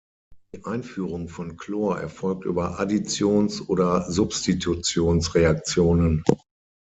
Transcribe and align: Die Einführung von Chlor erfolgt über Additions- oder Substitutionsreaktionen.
Die 0.55 0.65
Einführung 0.65 1.29
von 1.29 1.57
Chlor 1.57 1.99
erfolgt 1.99 2.45
über 2.45 2.79
Additions- 2.79 3.61
oder 3.67 4.09
Substitutionsreaktionen. 4.11 6.23